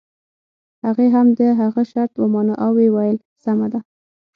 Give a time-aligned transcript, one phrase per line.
[0.85, 3.79] هغې هم د هغه شرط ومانه او ويې ويل سمه ده.